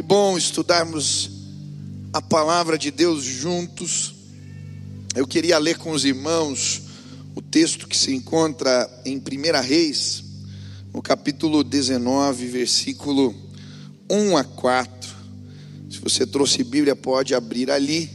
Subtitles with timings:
[0.00, 1.30] Que bom estudarmos
[2.10, 4.14] a palavra de Deus juntos.
[5.14, 6.80] Eu queria ler com os irmãos
[7.34, 10.24] o texto que se encontra em 1 Reis,
[10.94, 13.34] no capítulo 19, versículo
[14.08, 15.14] 1 a 4.
[15.90, 18.08] Se você trouxe Bíblia, pode abrir ali.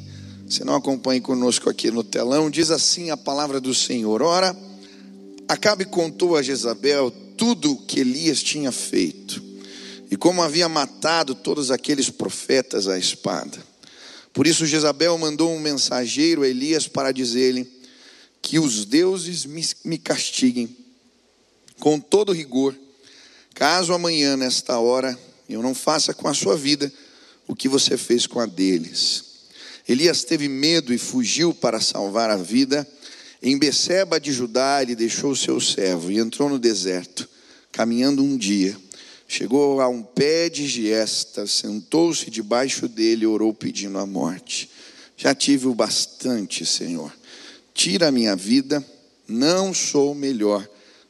[0.50, 4.58] Se não acompanhe conosco aqui no telão, diz assim a palavra do Senhor: Ora,
[5.48, 9.15] Acabe contou a Jezabel tudo o que Elias tinha feito
[10.16, 13.62] e como havia matado todos aqueles profetas à espada.
[14.32, 17.70] Por isso Jezabel mandou um mensageiro a Elias para dizer-lhe
[18.42, 19.46] que os deuses
[19.84, 20.74] me castiguem
[21.82, 22.74] com todo rigor,
[23.54, 25.20] caso amanhã, nesta hora,
[25.50, 26.90] eu não faça com a sua vida
[27.46, 29.26] o que você fez com a deles.
[29.86, 32.88] Elias teve medo e fugiu para salvar a vida.
[33.44, 37.28] Em Beceba de Judá, ele deixou seu servo e entrou no deserto,
[37.74, 38.85] caminhando um dia.
[39.28, 44.70] Chegou a um pé de giesta, sentou-se debaixo dele e orou pedindo a morte.
[45.18, 47.12] Já tive o bastante, Senhor.
[47.74, 48.86] Tira a minha vida,
[49.28, 50.68] não sou melhor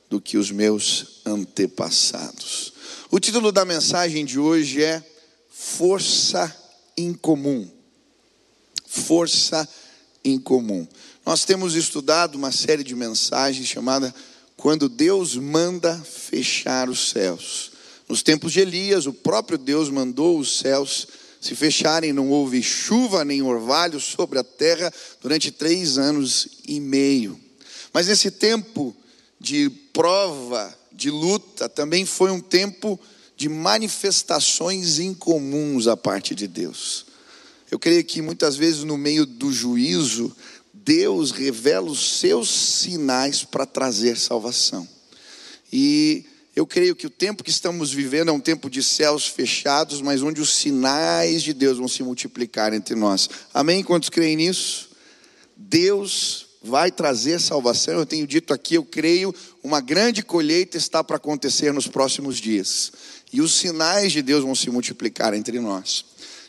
[0.10, 2.74] do que os meus antepassados.
[3.12, 5.04] O título da mensagem de hoje é
[5.50, 6.56] Força
[6.98, 7.70] Incomum.
[8.88, 9.68] Força
[10.24, 10.88] Incomum.
[11.26, 14.14] Nós temos estudado uma série de mensagens chamada
[14.56, 17.75] Quando Deus manda fechar os céus.
[18.08, 21.08] Nos tempos de Elias, o próprio Deus mandou os céus
[21.42, 27.40] se fecharem, não houve chuva nem orvalho sobre a terra durante três anos e meio.
[27.94, 28.96] Mas nesse tempo
[29.40, 33.00] de prova, de luta, também foi um tempo
[33.38, 37.06] de manifestações incomuns à parte de Deus.
[37.70, 40.36] Eu creio que muitas vezes no meio do juízo,
[40.74, 44.88] Deus revela os seus sinais para trazer salvação.
[45.72, 50.02] E eu creio que o tempo que estamos vivendo é um tempo de céus fechados,
[50.02, 53.30] mas onde os sinais de Deus vão se multiplicar entre nós.
[53.54, 53.84] Amém?
[53.84, 54.90] Quantos creem nisso?
[55.58, 57.96] Deus vai trazer salvação.
[57.96, 62.92] Eu tenho dito aqui, eu creio, uma grande colheita está para acontecer nos próximos dias.
[63.34, 66.06] E os sinais de Deus vão se multiplicar entre nós.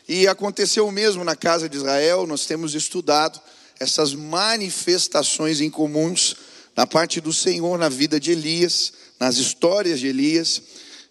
[0.07, 3.41] E aconteceu o mesmo na casa de Israel, nós temos estudado
[3.77, 6.37] essas manifestações incomuns
[6.77, 10.61] na parte do Senhor na vida de Elias nas histórias de Elias.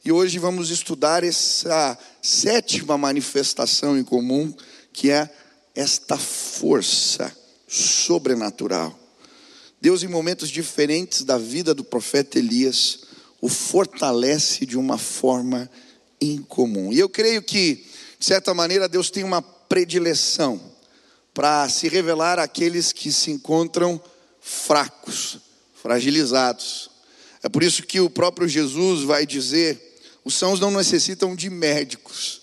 [0.05, 4.55] E hoje vamos estudar essa sétima manifestação em comum,
[4.93, 5.28] que é
[5.75, 7.34] esta força
[7.66, 8.99] sobrenatural.
[9.81, 13.00] Deus, em momentos diferentes da vida do profeta Elias,
[13.41, 15.71] o fortalece de uma forma
[16.21, 16.93] incomum.
[16.93, 17.84] E eu creio que,
[18.19, 20.61] de certa maneira, Deus tem uma predileção
[21.34, 24.00] para se revelar àqueles que se encontram
[24.41, 25.39] fracos,
[25.75, 26.91] fragilizados,
[27.43, 32.43] é por isso que o próprio Jesus vai dizer: os sãos não necessitam de médicos,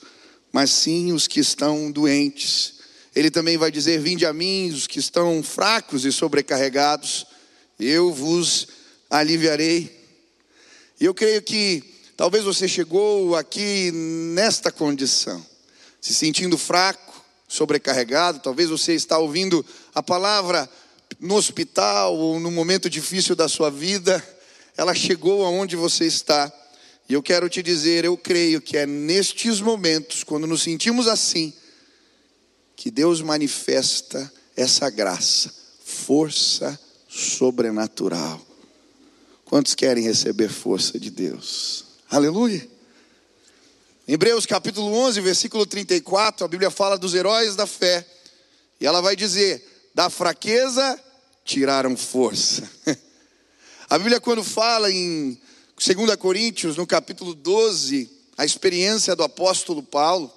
[0.52, 2.76] mas sim os que estão doentes.
[3.16, 7.26] Ele também vai dizer: Vinde a mim, os que estão fracos e sobrecarregados,
[7.80, 8.68] eu vos
[9.10, 10.02] aliviarei.
[11.00, 11.84] E eu creio que
[12.16, 15.46] talvez você chegou aqui nesta condição,
[16.00, 20.70] se sentindo fraco, sobrecarregado, talvez você está ouvindo a palavra
[21.20, 24.24] no hospital ou no momento difícil da sua vida
[24.76, 26.52] ela chegou aonde você está.
[27.08, 31.54] E eu quero te dizer, eu creio que é nestes momentos, quando nos sentimos assim,
[32.76, 35.54] que Deus manifesta essa graça,
[35.84, 38.42] força sobrenatural.
[39.46, 41.86] Quantos querem receber força de Deus?
[42.10, 42.68] Aleluia.
[44.08, 48.06] Hebreus capítulo 11, versículo 34, a Bíblia fala dos heróis da fé.
[48.82, 49.64] E ela vai dizer:
[49.94, 51.00] da fraqueza
[51.46, 52.70] tiraram força.
[53.94, 55.40] A Bíblia, quando fala em
[55.78, 60.34] 2 Coríntios, no capítulo 12, a experiência do apóstolo Paulo,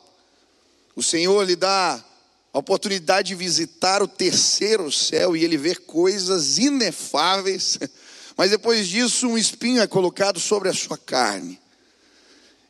[0.94, 2.04] o Senhor lhe dá
[2.52, 7.78] a oportunidade de visitar o terceiro céu e ele ver coisas inefáveis,
[8.36, 11.58] mas depois disso, um espinho é colocado sobre a sua carne.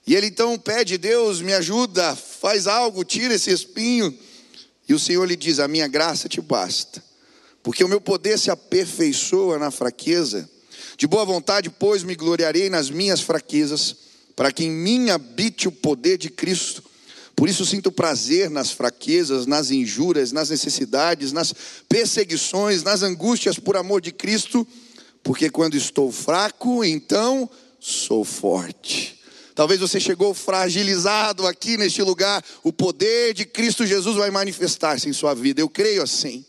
[0.07, 4.17] E ele então pede: Deus, me ajuda, faz algo, tira esse espinho.
[4.89, 7.03] E o Senhor lhe diz: A minha graça te basta,
[7.61, 10.49] porque o meu poder se aperfeiçoa na fraqueza.
[10.97, 13.97] De boa vontade, pois, me gloriarei nas minhas fraquezas,
[14.35, 16.83] para que em mim habite o poder de Cristo.
[17.35, 21.55] Por isso sinto prazer nas fraquezas, nas injúrias, nas necessidades, nas
[21.87, 24.67] perseguições, nas angústias por amor de Cristo,
[25.23, 27.49] porque quando estou fraco, então
[27.79, 29.21] sou forte.
[29.55, 35.13] Talvez você chegou fragilizado aqui neste lugar, o poder de Cristo Jesus vai manifestar-se em
[35.13, 35.61] sua vida.
[35.61, 36.45] Eu creio assim.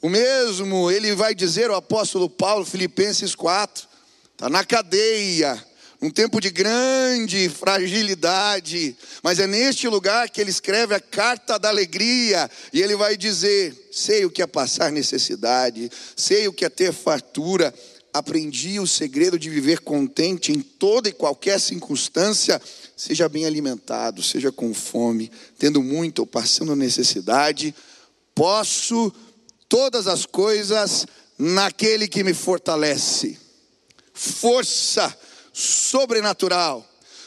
[0.00, 3.88] O mesmo ele vai dizer o apóstolo Paulo, Filipenses 4,
[4.32, 5.60] está na cadeia,
[6.00, 11.68] um tempo de grande fragilidade, mas é neste lugar que ele escreve a carta da
[11.68, 16.68] alegria, e ele vai dizer: sei o que é passar necessidade, sei o que é
[16.68, 17.74] ter fartura,
[18.12, 22.62] aprendi o segredo de viver contente em toda e qualquer circunstância,
[22.96, 25.28] seja bem alimentado, seja com fome,
[25.58, 27.74] tendo muito ou passando necessidade,
[28.32, 29.12] posso
[29.68, 31.06] todas as coisas
[31.38, 33.38] naquele que me fortalece.
[34.14, 35.16] Força
[35.52, 36.84] sobrenatural.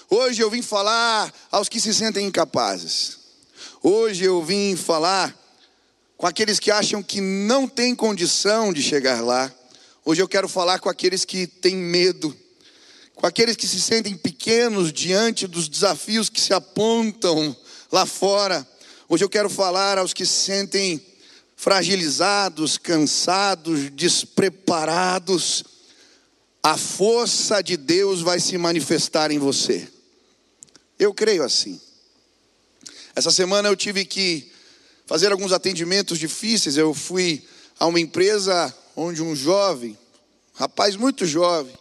[0.09, 3.19] Hoje eu vim falar aos que se sentem incapazes.
[3.81, 5.35] Hoje eu vim falar
[6.17, 9.51] com aqueles que acham que não têm condição de chegar lá.
[10.03, 12.35] Hoje eu quero falar com aqueles que têm medo,
[13.15, 17.55] com aqueles que se sentem pequenos diante dos desafios que se apontam
[17.91, 18.67] lá fora.
[19.07, 21.01] Hoje eu quero falar aos que se sentem
[21.62, 25.63] fragilizados, cansados, despreparados
[26.63, 29.88] a força de Deus vai se manifestar em você.
[30.98, 31.80] Eu creio assim.
[33.16, 34.52] Essa semana eu tive que
[35.06, 36.78] fazer alguns atendimentos difíceis.
[36.78, 37.46] Eu fui
[37.80, 39.96] a uma empresa onde um jovem,
[40.56, 41.75] rapaz muito jovem,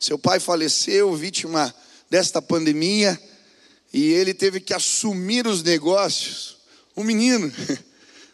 [0.00, 1.72] seu pai faleceu, vítima
[2.10, 3.16] desta pandemia,
[3.92, 6.56] e ele teve que assumir os negócios.
[6.96, 7.52] Um menino,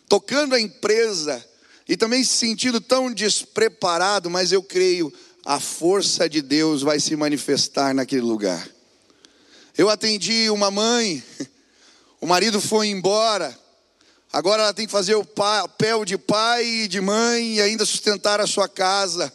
[0.09, 1.45] tocando a empresa,
[1.89, 5.13] e também se sentindo tão despreparado, mas eu creio
[5.47, 8.69] a força de Deus vai se manifestar naquele lugar.
[9.79, 11.23] Eu atendi uma mãe,
[12.21, 13.57] o marido foi embora,
[14.33, 18.41] agora ela tem que fazer o papel de pai e de mãe e ainda sustentar
[18.41, 19.33] a sua casa.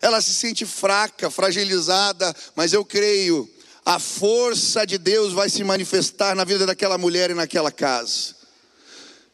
[0.00, 3.50] Ela se sente fraca, fragilizada, mas eu creio,
[3.84, 8.37] a força de Deus vai se manifestar na vida daquela mulher e naquela casa.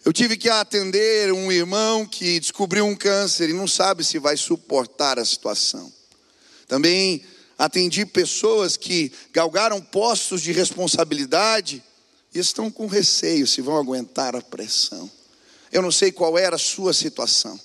[0.04, 4.36] Eu tive que atender um irmão que descobriu um câncer e não sabe se vai
[4.36, 5.90] suportar a situação.
[6.68, 7.24] Também
[7.56, 11.82] atendi pessoas que galgaram postos de responsabilidade
[12.34, 15.10] e estão com receio se vão aguentar a pressão.
[15.72, 17.58] Eu não sei qual era a sua situação.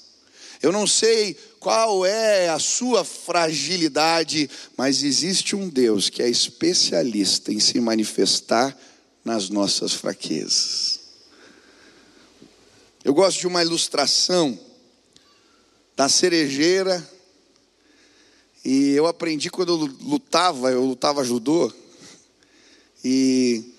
[0.62, 7.52] Eu não sei qual é a sua fragilidade, mas existe um Deus que é especialista
[7.52, 8.78] em se manifestar
[9.26, 10.99] nas nossas fraquezas.
[13.10, 14.56] Eu gosto de uma ilustração
[15.98, 17.04] da cerejeira.
[18.64, 19.78] E eu aprendi quando eu
[20.08, 21.74] lutava, eu lutava judô.
[23.04, 23.74] E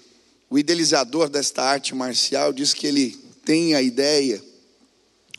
[0.51, 4.43] o idealizador desta arte marcial diz que ele tem a ideia,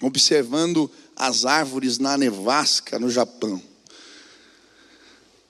[0.01, 3.61] observando as árvores na nevasca no Japão.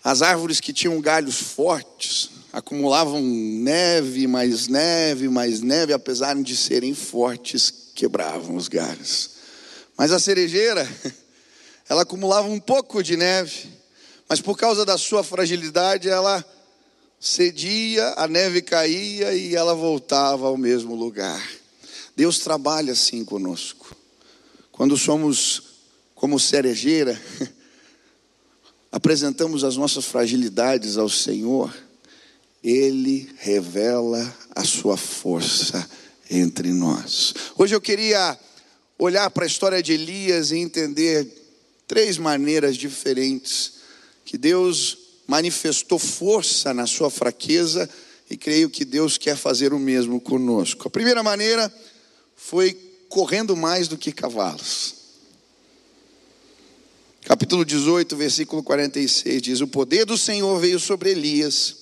[0.04, 6.96] As árvores que tinham galhos fortes acumulavam neve, mais neve, mais neve, apesar de serem
[6.96, 9.32] fortes, quebravam os galhos.
[9.98, 10.88] Mas a cerejeira,
[11.88, 13.70] ela acumulava um pouco de neve,
[14.28, 16.44] mas por causa da sua fragilidade, ela
[17.20, 21.42] cedia, a neve caía e ela voltava ao mesmo lugar.
[22.16, 23.96] Deus trabalha assim conosco.
[24.72, 25.64] Quando somos
[26.16, 27.20] como cerejeira,
[28.92, 31.72] apresentamos as nossas fragilidades ao Senhor,
[32.64, 35.88] Ele revela a sua força
[36.32, 37.34] entre nós.
[37.58, 38.40] Hoje eu queria
[38.98, 41.28] olhar para a história de Elias e entender
[41.86, 43.74] três maneiras diferentes
[44.24, 44.98] que Deus
[45.28, 47.90] manifestou força na sua fraqueza
[48.30, 50.88] e creio que Deus quer fazer o mesmo conosco.
[50.88, 51.72] A primeira maneira
[52.36, 52.74] foi
[53.10, 54.96] correndo mais do que cavalos.
[57.26, 61.76] Capítulo 18, versículo 46 diz: O poder do Senhor veio sobre Elias,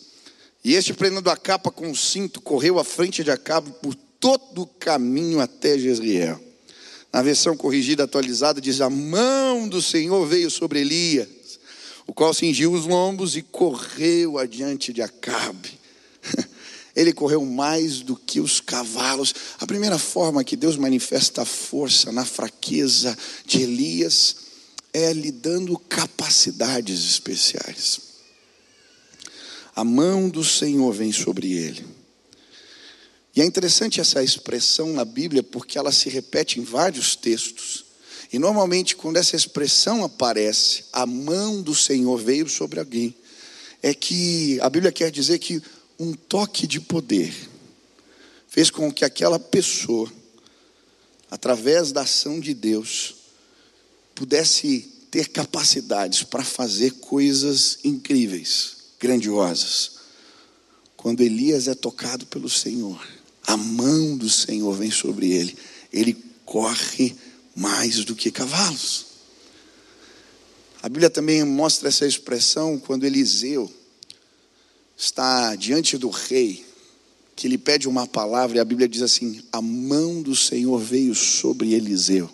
[0.64, 4.64] e este, prendendo a capa com o cinto, correu à frente de Acabe por todo
[4.64, 6.40] o caminho até Jezreel.
[7.12, 11.28] Na versão corrigida, atualizada, diz: A mão do Senhor veio sobre Elias,
[12.06, 15.80] o qual cingiu os lombos e correu adiante de Acabe.
[16.96, 19.34] Ele correu mais do que os cavalos.
[19.60, 24.36] A primeira forma que Deus manifesta a força na fraqueza de Elias
[24.92, 28.02] é lhe dando capacidades especiais.
[29.76, 31.99] A mão do Senhor vem sobre ele.
[33.36, 37.86] E é interessante essa expressão na Bíblia porque ela se repete em vários textos.
[38.32, 43.16] E normalmente, quando essa expressão aparece, a mão do Senhor veio sobre alguém,
[43.82, 45.62] é que a Bíblia quer dizer que
[45.98, 47.34] um toque de poder
[48.48, 50.12] fez com que aquela pessoa,
[51.30, 53.16] através da ação de Deus,
[54.14, 59.92] pudesse ter capacidades para fazer coisas incríveis, grandiosas.
[60.98, 63.02] Quando Elias é tocado pelo Senhor,
[63.50, 65.58] a mão do Senhor vem sobre ele,
[65.92, 66.16] ele
[66.46, 67.16] corre
[67.56, 69.08] mais do que cavalos.
[70.84, 73.70] A Bíblia também mostra essa expressão quando Eliseu
[74.96, 76.64] está diante do rei,
[77.36, 81.16] que ele pede uma palavra e a Bíblia diz assim: a mão do Senhor veio
[81.16, 82.30] sobre Eliseu.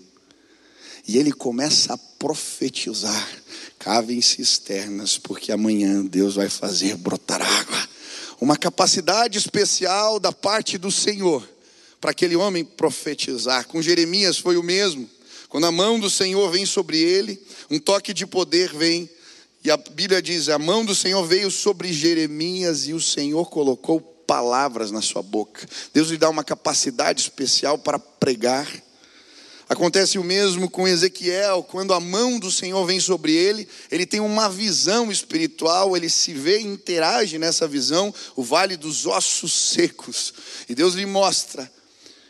[1.07, 3.25] E ele começa a profetizar:
[3.79, 7.94] cavem cisternas, porque amanhã Deus vai fazer brotar água.
[8.39, 11.47] Uma capacidade especial da parte do Senhor
[12.01, 13.67] para aquele homem profetizar.
[13.67, 15.09] Com Jeremias foi o mesmo.
[15.49, 19.09] Quando a mão do Senhor vem sobre ele, um toque de poder vem.
[19.63, 23.99] E a Bíblia diz: a mão do Senhor veio sobre Jeremias e o Senhor colocou
[23.99, 25.67] palavras na sua boca.
[25.93, 28.67] Deus lhe dá uma capacidade especial para pregar.
[29.67, 34.19] Acontece o mesmo com Ezequiel, quando a mão do Senhor vem sobre ele, ele tem
[34.19, 40.33] uma visão espiritual, ele se vê e interage nessa visão, o vale dos ossos secos.
[40.69, 41.71] E Deus lhe mostra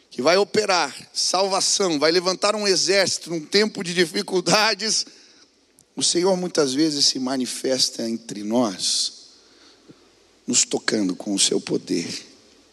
[0.09, 5.05] que vai operar salvação, vai levantar um exército num tempo de dificuldades.
[5.93, 9.11] O Senhor muitas vezes se manifesta entre nós,
[10.47, 12.07] nos tocando com o seu poder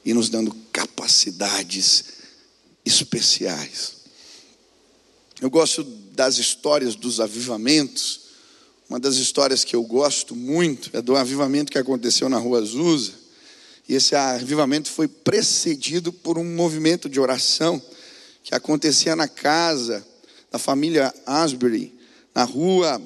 [0.05, 2.05] e nos dando capacidades
[2.85, 4.02] especiais.
[5.43, 8.21] Eu gosto das histórias dos avivamentos.
[8.89, 13.11] Uma das histórias que eu gosto muito é do avivamento que aconteceu na Rua Azusa.
[13.89, 17.83] E esse avivamento foi precedido por um movimento de oração
[18.45, 20.07] que acontecia na casa
[20.49, 21.93] da família Asbury,
[22.33, 23.03] na rua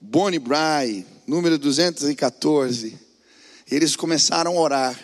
[0.00, 2.98] Bonnie Bry, número 214.
[3.70, 4.98] Eles começaram a orar.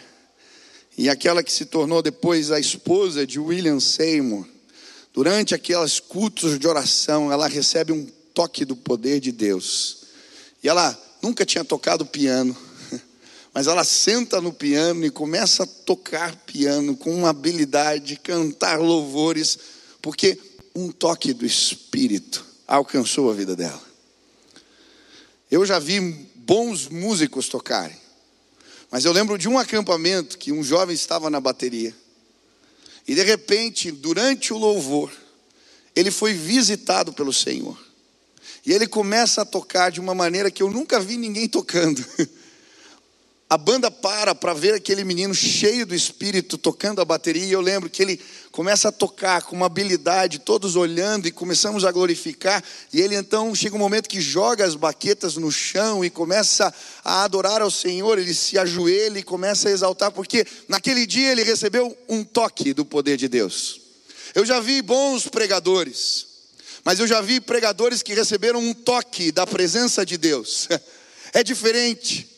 [0.97, 4.47] E aquela que se tornou depois a esposa de William Seymour,
[5.12, 10.05] Durante aqueles cultos de oração, ela recebe um toque do poder de Deus.
[10.62, 12.57] E ela nunca tinha tocado piano,
[13.52, 19.59] mas ela senta no piano e começa a tocar piano com uma habilidade, cantar louvores,
[20.00, 20.38] porque
[20.75, 23.83] um toque do Espírito alcançou a vida dela.
[25.50, 26.00] Eu já vi
[26.37, 27.97] bons músicos tocarem,
[28.90, 31.95] mas eu lembro de um acampamento que um jovem estava na bateria.
[33.07, 35.12] E de repente, durante o louvor,
[35.95, 37.78] ele foi visitado pelo Senhor.
[38.64, 42.04] E ele começa a tocar de uma maneira que eu nunca vi ninguém tocando.
[43.52, 47.45] A banda para para ver aquele menino cheio do espírito tocando a bateria.
[47.45, 48.21] E eu lembro que ele
[48.52, 52.62] começa a tocar com uma habilidade, todos olhando e começamos a glorificar.
[52.92, 57.25] E ele então chega um momento que joga as baquetas no chão e começa a
[57.25, 58.21] adorar ao Senhor.
[58.21, 62.85] Ele se ajoelha e começa a exaltar, porque naquele dia ele recebeu um toque do
[62.85, 63.80] poder de Deus.
[64.33, 66.25] Eu já vi bons pregadores,
[66.85, 70.69] mas eu já vi pregadores que receberam um toque da presença de Deus.
[71.33, 72.30] É diferente.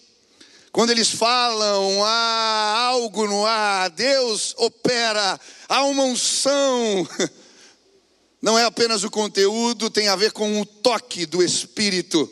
[0.72, 5.38] Quando eles falam, há algo no ar, Deus opera,
[5.68, 7.06] há uma unção.
[8.40, 12.28] Não é apenas o conteúdo, tem a ver com o toque do Espírito,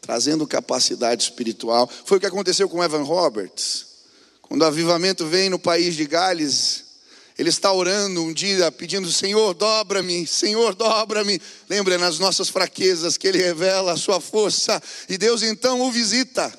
[0.00, 1.88] trazendo capacidade espiritual.
[2.04, 3.86] Foi o que aconteceu com Evan Roberts.
[4.42, 6.84] Quando o avivamento vem no país de Gales,
[7.38, 11.40] ele está orando um dia, pedindo: Senhor, dobra-me, Senhor, dobra-me.
[11.68, 16.52] Lembra nas nossas fraquezas que ele revela a sua força, e Deus então o visita.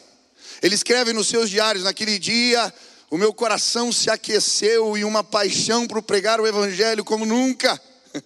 [0.62, 2.74] Ele escreve nos seus diários: naquele dia,
[3.10, 7.80] o meu coração se aqueceu e uma paixão para pregar o Evangelho como nunca.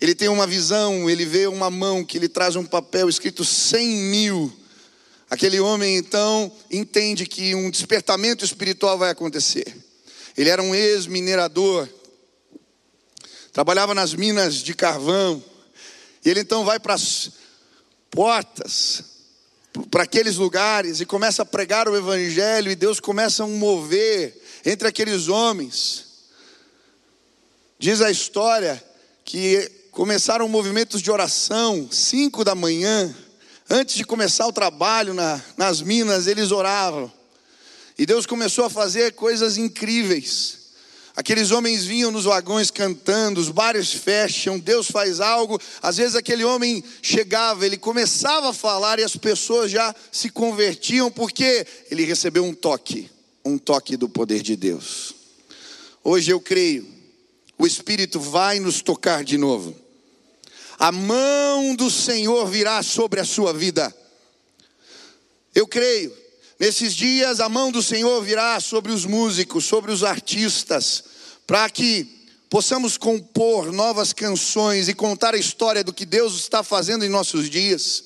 [0.00, 3.96] Ele tem uma visão, ele vê uma mão que ele traz um papel escrito cem
[3.96, 4.56] mil.
[5.28, 9.76] Aquele homem então entende que um despertamento espiritual vai acontecer.
[10.36, 11.88] Ele era um ex-minerador,
[13.52, 15.42] trabalhava nas minas de carvão.
[16.24, 17.32] E ele então vai para as
[18.08, 19.17] portas
[19.90, 24.88] para aqueles lugares e começa a pregar o Evangelho, e Deus começa a mover entre
[24.88, 26.06] aqueles homens.
[27.78, 28.82] Diz a história
[29.24, 33.14] que começaram movimentos de oração, cinco da manhã,
[33.68, 37.12] antes de começar o trabalho na, nas minas, eles oravam.
[37.98, 40.67] E Deus começou a fazer coisas incríveis.
[41.18, 45.60] Aqueles homens vinham nos vagões cantando, os bares fecham, Deus faz algo.
[45.82, 51.10] Às vezes aquele homem chegava, ele começava a falar e as pessoas já se convertiam
[51.10, 53.10] porque ele recebeu um toque,
[53.44, 55.12] um toque do poder de Deus.
[56.04, 56.86] Hoje eu creio,
[57.58, 59.74] o Espírito vai nos tocar de novo.
[60.78, 63.92] A mão do Senhor virá sobre a sua vida.
[65.52, 66.16] Eu creio,
[66.58, 71.04] Nesses dias a mão do Senhor virá sobre os músicos, sobre os artistas,
[71.48, 72.06] para que
[72.50, 77.48] possamos compor novas canções e contar a história do que Deus está fazendo em nossos
[77.48, 78.04] dias.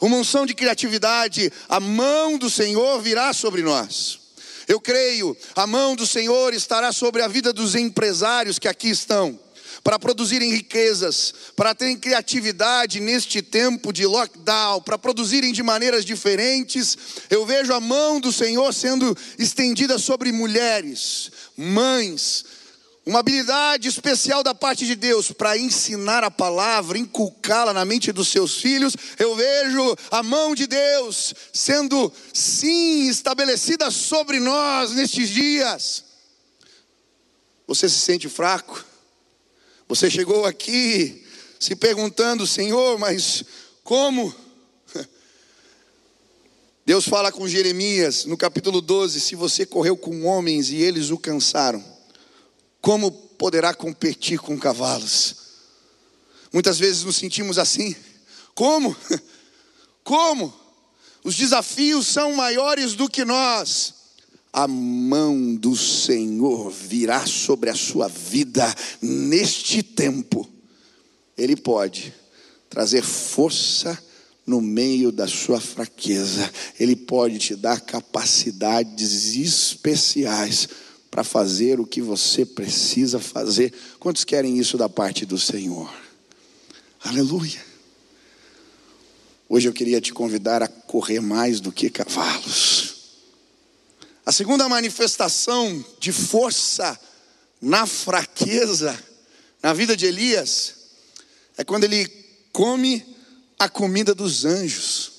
[0.00, 4.18] Uma unção de criatividade, a mão do Senhor virá sobre nós.
[4.66, 9.38] Eu creio, a mão do Senhor estará sobre a vida dos empresários que aqui estão.
[9.84, 16.98] para produzirem riquezas, para terem criatividade neste tempo de lockdown, para produzirem de maneiras diferentes.
[17.30, 22.44] Eu vejo a mão do Senhor sendo estendida sobre mulheres, mães,
[23.08, 28.28] uma habilidade especial da parte de Deus para ensinar a palavra, inculcá-la na mente dos
[28.28, 28.94] seus filhos.
[29.18, 36.04] Eu vejo a mão de Deus sendo, sim, estabelecida sobre nós nestes dias.
[37.66, 38.84] Você se sente fraco?
[39.88, 41.24] Você chegou aqui
[41.58, 43.42] se perguntando, Senhor, mas
[43.82, 44.34] como?
[46.84, 51.16] Deus fala com Jeremias no capítulo 12: se você correu com homens e eles o
[51.16, 51.97] cansaram
[52.80, 55.36] como poderá competir com cavalos?
[56.52, 57.94] Muitas vezes nos sentimos assim.
[58.54, 58.96] Como?
[60.02, 60.52] Como?
[61.22, 63.94] Os desafios são maiores do que nós.
[64.52, 70.48] A mão do Senhor virá sobre a sua vida neste tempo.
[71.36, 72.14] Ele pode
[72.70, 74.02] trazer força
[74.46, 76.50] no meio da sua fraqueza.
[76.80, 80.68] Ele pode te dar capacidades especiais
[81.10, 83.72] para fazer o que você precisa fazer.
[83.98, 85.92] Quantos querem isso da parte do Senhor?
[87.02, 87.64] Aleluia.
[89.48, 92.96] Hoje eu queria te convidar a correr mais do que cavalos.
[94.26, 96.98] A segunda manifestação de força
[97.60, 99.02] na fraqueza,
[99.62, 100.74] na vida de Elias,
[101.56, 102.06] é quando ele
[102.52, 103.04] come
[103.58, 105.12] a comida dos anjos.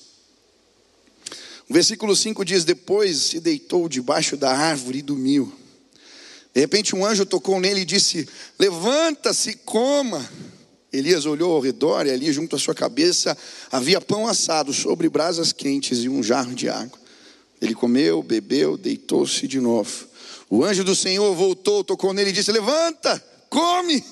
[1.68, 5.59] O versículo 5 diz: Depois se deitou debaixo da árvore e dormiu.
[6.54, 8.28] De repente um anjo tocou nele e disse:
[8.58, 10.28] Levanta-se, coma.
[10.92, 13.36] Elias olhou ao redor e ali, junto à sua cabeça,
[13.70, 16.98] havia pão assado sobre brasas quentes e um jarro de água.
[17.62, 20.08] Ele comeu, bebeu, deitou-se de novo.
[20.48, 24.02] O anjo do Senhor voltou, tocou nele e disse: Levanta, come,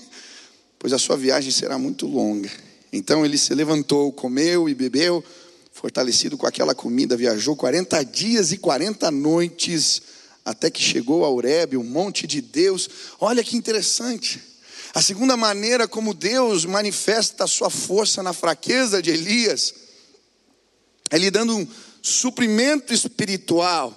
[0.79, 2.51] pois a sua viagem será muito longa.
[2.93, 5.25] Então ele se levantou, comeu e bebeu,
[5.73, 10.01] fortalecido com aquela comida, viajou 40 dias e 40 noites
[10.49, 12.89] até que chegou a Horebe, o monte de Deus.
[13.21, 14.41] Olha que interessante.
[14.95, 19.75] A segunda maneira como Deus manifesta a sua força na fraqueza de Elias
[21.11, 21.69] é lhe dando um
[22.01, 23.95] suprimento espiritual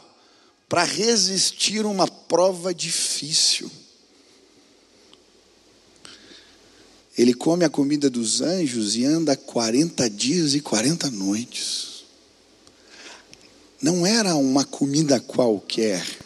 [0.67, 3.71] para resistir uma prova difícil.
[7.17, 12.03] Ele come a comida dos anjos e anda 40 dias e 40 noites.
[13.81, 16.20] Não era uma comida qualquer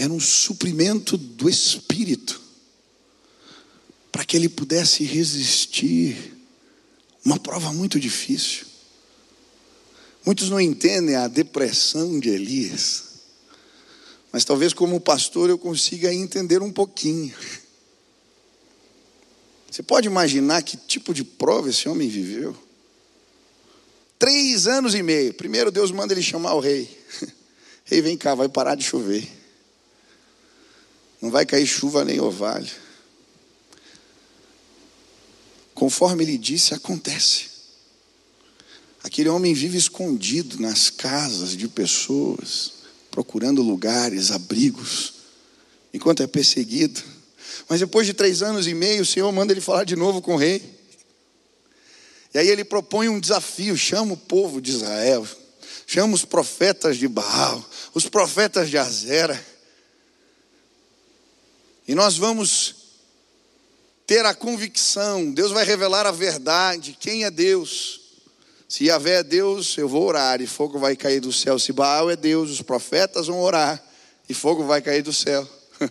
[0.00, 2.40] era um suprimento do espírito,
[4.10, 6.38] para que ele pudesse resistir
[7.22, 8.64] uma prova muito difícil.
[10.24, 13.04] Muitos não entendem a depressão de Elias,
[14.32, 17.34] mas talvez como pastor eu consiga entender um pouquinho.
[19.70, 22.56] Você pode imaginar que tipo de prova esse homem viveu?
[24.18, 25.34] Três anos e meio.
[25.34, 26.88] Primeiro Deus manda ele chamar o rei.
[27.84, 29.39] Rei, vem cá, vai parar de chover.
[31.20, 32.70] Não vai cair chuva nem orvalho.
[35.74, 37.50] Conforme ele disse, acontece.
[39.02, 42.72] Aquele homem vive escondido nas casas de pessoas,
[43.10, 45.14] procurando lugares, abrigos,
[45.92, 47.02] enquanto é perseguido.
[47.68, 50.34] Mas depois de três anos e meio, o Senhor manda ele falar de novo com
[50.34, 50.62] o rei.
[52.34, 55.26] E aí ele propõe um desafio: chama o povo de Israel,
[55.86, 59.49] chama os profetas de Baal, os profetas de Azera.
[61.90, 62.76] E nós vamos
[64.06, 68.00] ter a convicção, Deus vai revelar a verdade, quem é Deus.
[68.68, 71.58] Se Yahvé é Deus, eu vou orar e fogo vai cair do céu.
[71.58, 73.84] Se Baal é Deus, os profetas vão orar
[74.28, 75.44] e fogo vai cair do céu.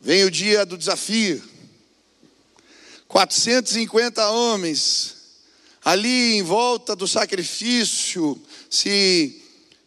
[0.00, 1.40] Vem o dia do desafio.
[3.06, 5.14] 450 homens
[5.84, 9.43] ali em volta do sacrifício se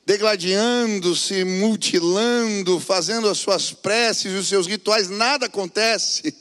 [0.07, 6.33] degladiando, se mutilando, fazendo as suas preces e os seus rituais, nada acontece.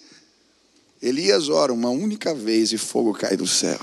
[1.02, 3.80] Elias ora uma única vez e fogo cai do céu.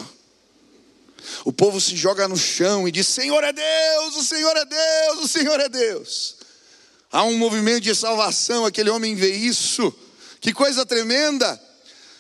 [1.44, 5.26] O povo se joga no chão e diz: Senhor é Deus, o Senhor é Deus,
[5.26, 6.38] o Senhor é Deus.
[7.12, 9.94] Há um movimento de salvação, aquele homem vê isso.
[10.40, 11.62] Que coisa tremenda!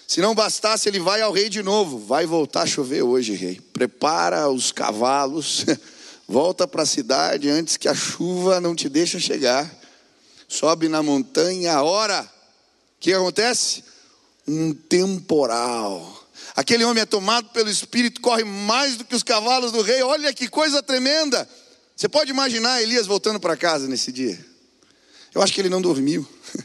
[0.05, 1.97] Se não bastasse, ele vai ao rei de novo.
[1.97, 3.61] Vai voltar a chover hoje, rei.
[3.71, 5.63] Prepara os cavalos
[6.27, 9.69] Volta para a cidade antes que a chuva não te deixe chegar.
[10.47, 12.21] Sobe na montanha, ora.
[12.21, 13.83] O que acontece?
[14.47, 16.27] Um temporal.
[16.55, 20.01] Aquele homem é tomado pelo Espírito, corre mais do que os cavalos do rei.
[20.03, 21.47] Olha que coisa tremenda.
[21.95, 24.43] Você pode imaginar Elias voltando para casa nesse dia?
[25.33, 26.27] Eu acho que ele não dormiu.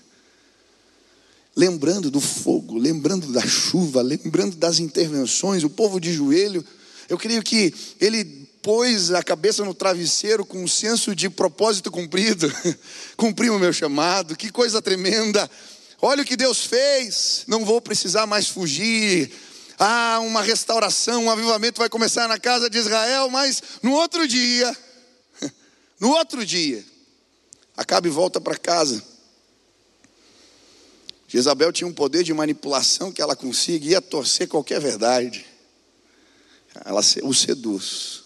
[1.57, 6.65] lembrando do fogo, lembrando da chuva, lembrando das intervenções, o povo de joelho.
[7.09, 12.53] Eu creio que ele pôs a cabeça no travesseiro com um senso de propósito cumprido.
[13.17, 15.51] Cumpri o meu chamado, que coisa tremenda.
[16.01, 19.33] Olha o que Deus fez, não vou precisar mais fugir.
[19.79, 24.77] Ah, uma restauração, um avivamento vai começar na casa de Israel, mas no outro dia,
[26.01, 26.85] no outro dia,
[27.79, 29.01] Acabe volta para casa.
[31.29, 35.47] Jezabel tinha um poder de manipulação que ela conseguia torcer qualquer verdade.
[36.85, 38.25] Ela o seduz.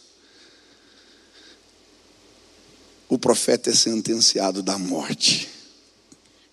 [3.12, 5.46] O profeta é sentenciado da morte.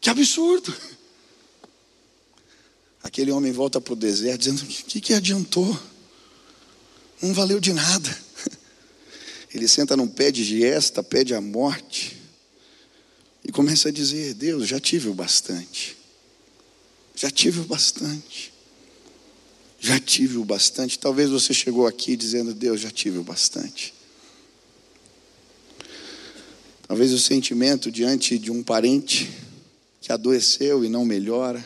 [0.02, 0.76] Que absurdo!
[3.02, 5.80] Aquele homem volta para o deserto dizendo: O que, que adiantou?
[7.22, 8.22] Não valeu de nada.
[9.56, 12.18] Ele senta num pé de giesta, pede a morte.
[13.42, 15.96] E começa a dizer: Deus, já tive o bastante.
[17.16, 18.52] Já tive o bastante.
[19.80, 21.00] Já tive o bastante.
[21.00, 23.98] Talvez você chegou aqui dizendo: Deus, já tive o bastante.
[26.90, 29.30] Talvez o sentimento diante de um parente
[30.02, 31.64] que adoeceu e não melhora.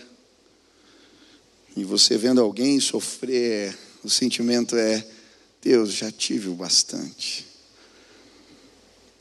[1.78, 5.02] E você vendo alguém sofrer, o sentimento é:
[5.62, 7.46] Deus, já tive o bastante.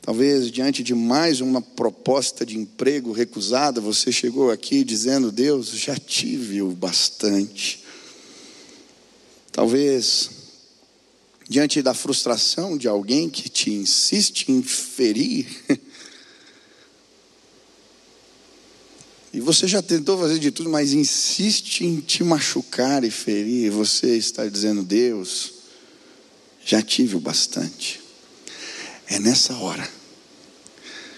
[0.01, 5.95] Talvez diante de mais uma proposta de emprego recusada, você chegou aqui dizendo: Deus, já
[5.95, 7.81] tive o bastante.
[9.53, 10.29] Talvez
[11.47, 15.47] diante da frustração de alguém que te insiste em ferir,
[19.33, 24.15] e você já tentou fazer de tudo, mas insiste em te machucar e ferir, você
[24.15, 25.53] está dizendo: Deus,
[26.63, 27.99] já tive o bastante.
[29.07, 29.89] É nessa hora,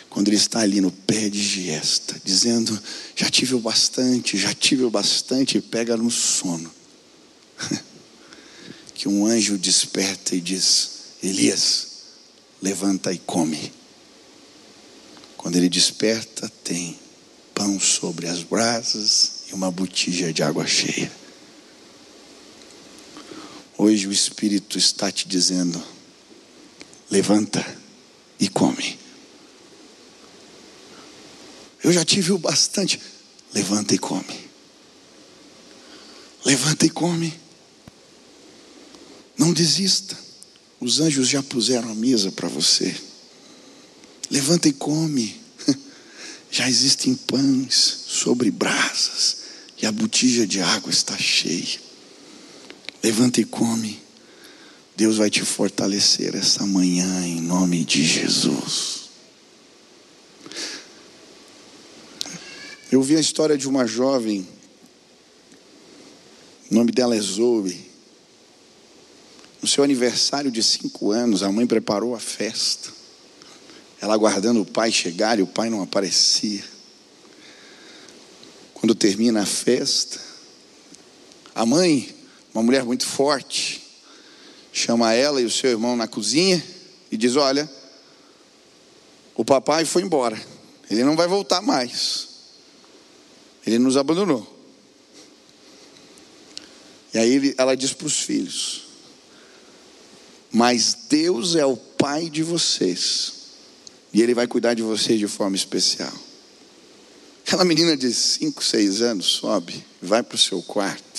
[0.09, 2.81] quando ele está ali no pé de giesta, dizendo:
[3.17, 6.71] Já tive o bastante, já tive o bastante, e pega no sono,
[8.95, 11.87] que um anjo desperta e diz: Elias,
[12.61, 13.73] levanta e come.
[15.35, 16.97] Quando ele desperta, tem
[17.55, 21.09] pão sobre as brasas e uma botija de água cheia.
[23.77, 25.81] Hoje o Espírito está te dizendo:
[27.09, 27.65] levanta
[28.39, 28.99] e come.
[31.81, 32.99] Eu já tive o bastante.
[33.53, 34.49] Levanta e come.
[36.43, 37.33] Levanta e come.
[39.37, 40.17] Não desista.
[40.79, 42.93] Os anjos já puseram a mesa para você.
[44.29, 45.44] Levanta e come.
[46.55, 47.75] Já existem pães
[48.07, 49.39] sobre brasas
[49.77, 51.81] e a botija de água está cheia.
[53.03, 54.01] Levanta e come.
[54.95, 59.09] Deus vai te fortalecer essa manhã em nome de Jesus.
[62.89, 64.47] Eu vi a história de uma jovem,
[66.71, 67.91] o nome dela é Zoe.
[69.61, 73.04] No seu aniversário de cinco anos, a mãe preparou a festa.
[74.01, 76.63] Ela aguardando o pai chegar e o pai não aparecia.
[78.73, 80.19] Quando termina a festa,
[81.55, 82.13] a mãe,
[82.53, 83.81] uma mulher muito forte,
[84.71, 86.63] chama ela e o seu irmão na cozinha
[87.09, 87.69] e diz: Olha,
[89.33, 90.39] o papai foi embora,
[90.89, 92.27] ele não vai voltar mais,
[93.65, 94.53] ele nos abandonou.
[97.13, 98.83] E aí ela diz para os filhos:
[100.51, 103.34] Mas Deus é o pai de vocês,
[104.15, 106.13] e Ele vai cuidar de vocês de forma especial.
[107.45, 111.15] Aquela menina de 5, 6 anos sobe, vai para o seu quarto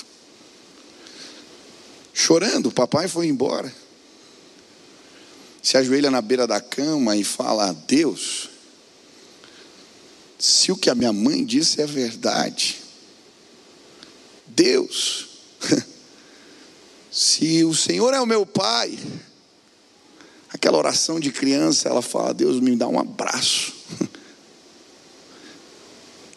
[2.16, 3.72] chorando, o papai foi embora.
[5.62, 8.48] Se ajoelha na beira da cama e fala: Deus,
[10.38, 12.80] se o que a minha mãe disse é verdade,
[14.46, 15.28] Deus,
[17.12, 18.98] se o Senhor é o meu pai,
[20.56, 23.72] aquela oração de criança, ela fala: Deus, me dá um abraço.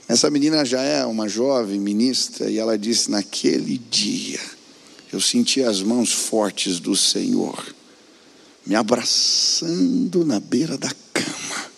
[0.07, 4.39] Essa menina já é uma jovem ministra e ela disse: naquele dia,
[5.11, 7.75] eu senti as mãos fortes do Senhor
[8.65, 11.71] me abraçando na beira da cama.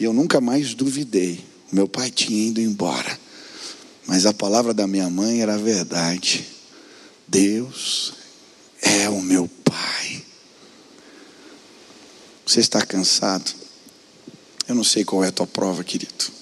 [0.00, 1.44] E eu nunca mais duvidei.
[1.70, 3.18] Meu pai tinha ido embora,
[4.04, 6.44] mas a palavra da minha mãe era verdade.
[7.28, 8.12] Deus
[8.82, 9.48] é o meu.
[12.46, 13.50] Você está cansado?
[14.68, 16.32] Eu não sei qual é a tua prova, querido.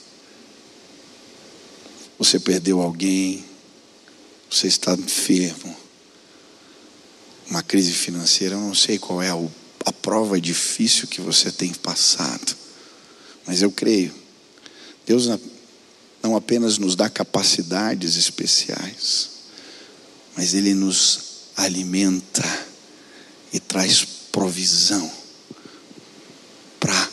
[2.19, 3.45] Você perdeu alguém,
[4.51, 5.77] você está enfermo,
[7.49, 12.57] uma crise financeira, eu não sei qual é a, prova difícil que você tem passado,
[13.47, 14.15] mas eu creio,
[15.07, 15.27] Deus
[16.23, 19.31] não apenas nos dá capacidades especiais,
[20.37, 21.21] mas Ele nos
[21.57, 22.45] alimenta
[23.53, 25.11] e traz provisão
[26.79, 27.09] para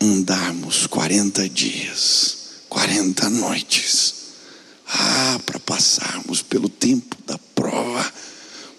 [0.00, 2.36] andarmos 40 dias,
[2.68, 4.14] 40 noites,
[4.86, 8.12] ah, para passarmos pelo tempo da prova,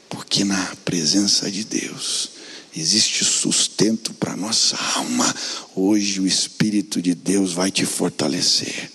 [0.08, 2.30] porque na presença de Deus
[2.74, 5.36] existe sustento para nossa alma.
[5.76, 8.90] Hoje o Espírito de Deus vai te fortalecer.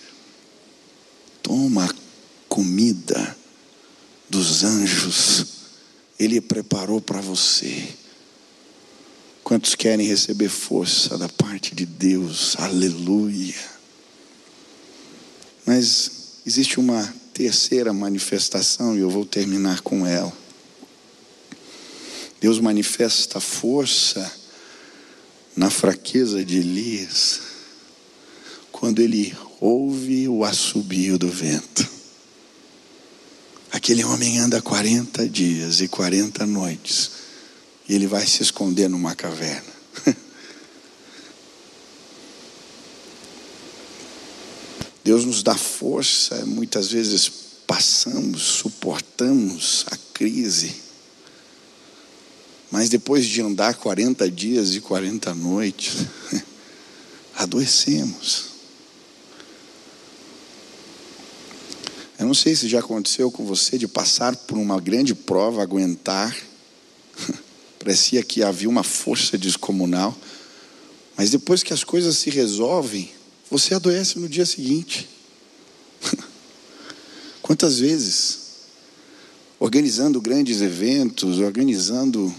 [1.43, 1.87] Toma
[2.49, 3.37] comida
[4.27, 5.45] dos anjos,
[6.17, 7.87] Ele preparou para você.
[9.47, 12.57] Quantos querem receber força da parte de Deus?
[12.59, 13.55] Aleluia.
[15.65, 17.01] Mas existe uma
[17.33, 20.33] terceira manifestação e eu vou terminar com ela.
[22.41, 24.29] Deus manifesta força
[25.55, 27.39] na fraqueza de Elias,
[28.69, 31.89] quando ele ouve o assobio do vento.
[33.71, 37.26] Aquele homem anda 40 dias e 40 noites,
[37.87, 39.73] e ele vai se esconder numa caverna.
[45.03, 47.31] Deus nos dá força, muitas vezes
[47.65, 50.87] passamos, suportamos a crise
[52.69, 56.05] mas depois de andar 40 dias e 40 noites,
[57.35, 58.47] adoecemos.
[62.19, 66.35] Eu não sei se já aconteceu com você de passar por uma grande prova, aguentar.
[67.87, 70.13] Parecia que havia uma força descomunal.
[71.15, 73.09] Mas depois que as coisas se resolvem,
[73.49, 75.07] você adoece no dia seguinte.
[77.41, 78.39] Quantas vezes,
[79.57, 82.35] organizando grandes eventos, organizando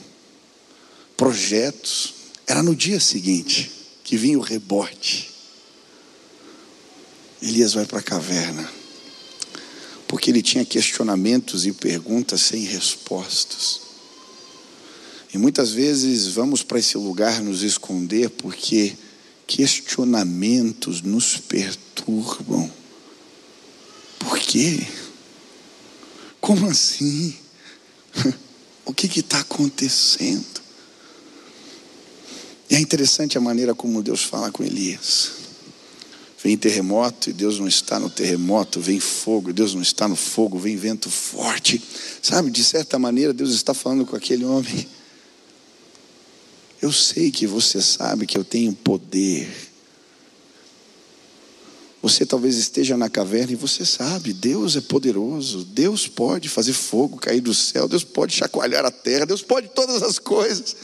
[1.17, 2.13] projetos.
[2.47, 3.73] Era no dia seguinte
[4.05, 5.31] que vinha o rebote.
[7.41, 8.71] Elias vai para a caverna,
[10.07, 13.88] porque ele tinha questionamentos e perguntas sem respostas.
[15.33, 18.97] E muitas vezes vamos para esse lugar nos esconder porque
[19.47, 22.71] questionamentos nos perturbam.
[24.19, 24.87] Por quê?
[26.41, 27.35] Como assim?
[28.85, 30.63] O que está acontecendo?
[32.71, 35.33] E é interessante a maneira como Deus fala com Elias.
[36.43, 40.17] Vem terremoto e Deus não está no terremoto, vem fogo e Deus não está no
[40.17, 41.83] fogo, vem vento forte.
[42.23, 44.89] Sabe, de certa maneira, Deus está falando com aquele homem.
[46.81, 49.49] Eu sei que você sabe que eu tenho poder.
[52.01, 57.17] Você talvez esteja na caverna e você sabe, Deus é poderoso, Deus pode fazer fogo
[57.17, 60.77] cair do céu, Deus pode chacoalhar a terra, Deus pode todas as coisas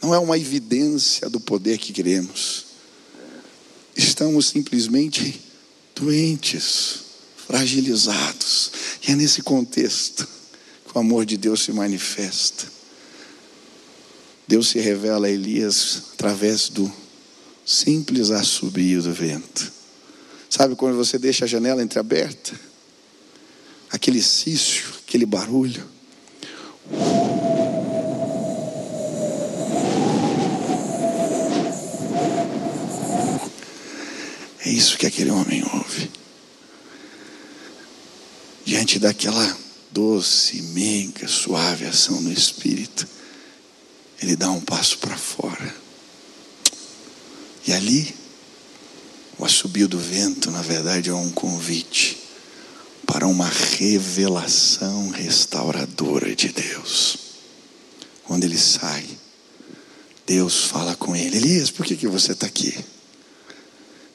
[0.00, 2.66] não é uma evidência do poder que queremos.
[3.96, 5.40] Estamos simplesmente
[5.94, 7.00] doentes,
[7.36, 8.70] fragilizados.
[9.06, 10.26] E é nesse contexto
[10.86, 12.77] que o amor de Deus se manifesta.
[14.48, 16.90] Deus se revela a Elias através do
[17.66, 19.70] simples assobio do vento.
[20.48, 22.58] Sabe quando você deixa a janela entreaberta?
[23.90, 25.86] Aquele cício, aquele barulho.
[34.64, 36.10] É isso que aquele homem ouve.
[38.64, 39.58] Diante daquela
[39.90, 43.06] doce, meiga, suave ação do Espírito,
[44.20, 45.74] ele dá um passo para fora.
[47.66, 48.14] E ali,
[49.38, 52.18] o assobio do vento, na verdade, é um convite
[53.06, 57.18] para uma revelação restauradora de Deus.
[58.24, 59.06] Quando ele sai,
[60.26, 62.84] Deus fala com ele: Elias, por que, que você está aqui?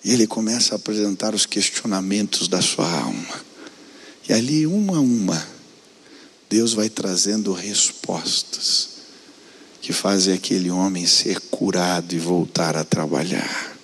[0.03, 3.41] E ele começa a apresentar os questionamentos da sua alma.
[4.27, 5.47] E ali, uma a uma,
[6.49, 8.92] Deus vai trazendo respostas
[9.83, 13.77] que fazem aquele homem ser curado e voltar a trabalhar.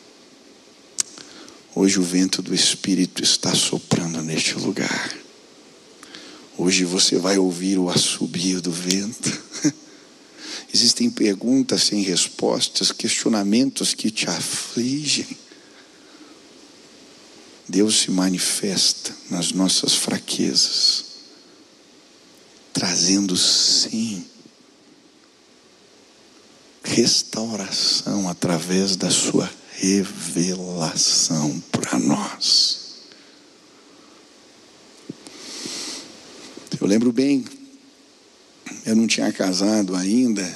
[1.76, 5.14] Hoje o vento do Espírito está soprando neste lugar.
[6.58, 9.44] Hoje você vai ouvir o assobio do vento.
[10.74, 15.28] Existem perguntas sem respostas, questionamentos que te afligem.
[17.68, 21.04] Deus se manifesta nas nossas fraquezas,
[22.72, 24.29] trazendo sim
[26.84, 32.80] restauração através da sua revelação para nós.
[36.80, 37.46] Eu lembro bem,
[38.86, 40.48] eu não tinha casado ainda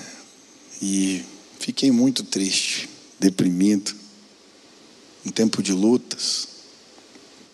[0.82, 1.24] e
[1.60, 3.94] fiquei muito triste, deprimido,
[5.26, 6.48] um tempo de lutas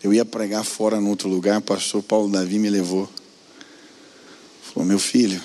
[0.02, 3.08] Eu ia pregar fora no outro lugar, o pastor Paulo Davi me levou.
[4.62, 5.40] Falou: Meu filho,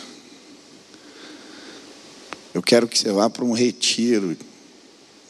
[2.55, 4.37] eu quero que você vá para um retiro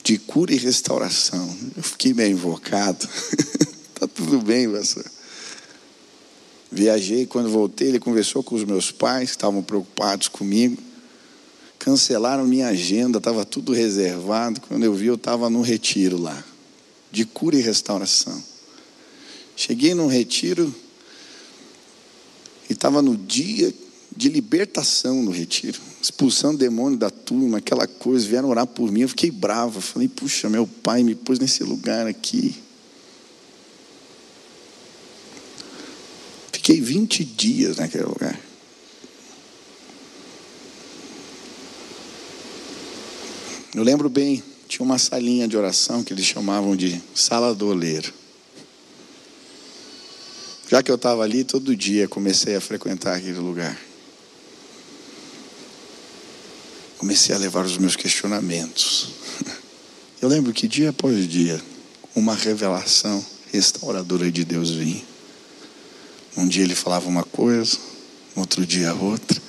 [0.03, 1.57] de cura e restauração.
[1.75, 3.09] Eu fiquei meio invocado.
[3.99, 5.03] tá tudo bem, pastor.
[6.71, 10.77] Viajei, quando voltei, ele conversou com os meus pais, que estavam preocupados comigo.
[11.79, 14.61] Cancelaram minha agenda, estava tudo reservado.
[14.61, 16.45] Quando eu vi, eu estava num retiro lá,
[17.11, 18.39] de cura e restauração.
[19.55, 20.71] Cheguei num retiro
[22.69, 23.73] e estava no dia
[24.15, 29.09] de libertação no retiro, expulsando demônio da turma, aquela coisa, vieram orar por mim, eu
[29.09, 32.55] fiquei bravo, falei, puxa, meu pai me pôs nesse lugar aqui.
[36.51, 38.39] Fiquei 20 dias naquele lugar.
[43.75, 48.13] Eu lembro bem, tinha uma salinha de oração que eles chamavam de sala do oleiro.
[50.69, 53.77] Já que eu estava ali, todo dia comecei a frequentar aquele lugar.
[57.05, 59.09] Comecei a levar os meus questionamentos.
[60.19, 61.61] Eu lembro que dia após dia,
[62.15, 65.03] uma revelação restauradora de Deus vinha.
[66.35, 67.77] Um dia ele falava uma coisa,
[68.35, 69.39] outro dia outra.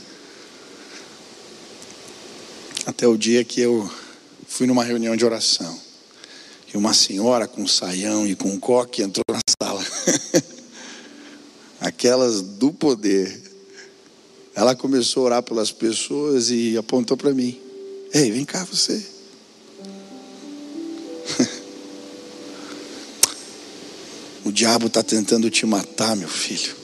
[2.85, 3.91] Até o dia que eu
[4.47, 5.81] fui numa reunião de oração.
[6.75, 9.83] E uma senhora com saião e com coque entrou na sala.
[11.81, 13.46] Aquelas do poder.
[14.57, 17.61] Ela começou a orar pelas pessoas e apontou para mim.
[18.13, 19.05] Ei, vem cá você.
[24.45, 26.77] O diabo está tentando te matar, meu filho.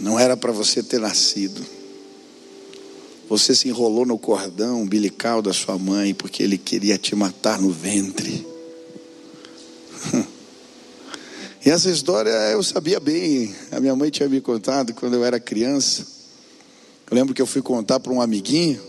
[0.00, 1.64] Não era para você ter nascido.
[3.28, 7.70] Você se enrolou no cordão umbilical da sua mãe porque ele queria te matar no
[7.70, 8.44] ventre.
[11.68, 13.54] E essa história eu sabia bem.
[13.70, 16.06] A minha mãe tinha me contado quando eu era criança.
[17.10, 18.80] Eu lembro que eu fui contar para um amiguinho.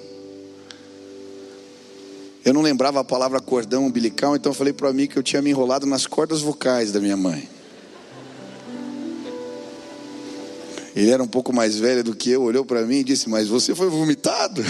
[2.45, 5.41] Eu não lembrava a palavra cordão umbilical, então eu falei para amigo que eu tinha
[5.41, 7.49] me enrolado nas cordas vocais da minha mãe.
[10.95, 13.49] Ele era um pouco mais velho do que eu, olhou para mim e disse: Mas
[13.49, 14.63] você foi vomitado?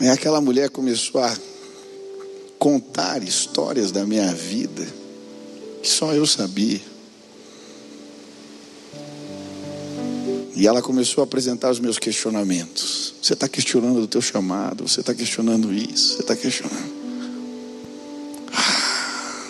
[0.00, 1.36] e aquela mulher começou a
[2.62, 4.86] contar histórias da minha vida
[5.82, 6.80] que só eu sabia.
[10.54, 13.14] E ela começou a apresentar os meus questionamentos.
[13.20, 16.92] Você está questionando o teu chamado, você está questionando isso, você está questionando.
[18.52, 19.44] Ah,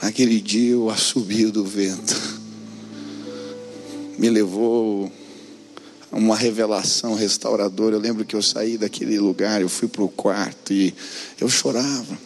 [0.00, 2.40] naquele dia o assobio do vento
[4.16, 5.12] me levou
[6.14, 7.96] uma revelação restauradora.
[7.96, 10.94] Eu lembro que eu saí daquele lugar, eu fui para o quarto e
[11.40, 12.18] eu chorava.